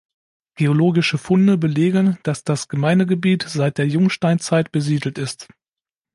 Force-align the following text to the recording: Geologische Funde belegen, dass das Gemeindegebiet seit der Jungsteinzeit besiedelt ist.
Geologische 0.55 1.19
Funde 1.19 1.59
belegen, 1.59 2.17
dass 2.23 2.43
das 2.43 2.67
Gemeindegebiet 2.67 3.43
seit 3.47 3.77
der 3.77 3.87
Jungsteinzeit 3.87 4.71
besiedelt 4.71 5.19
ist. 5.19 5.47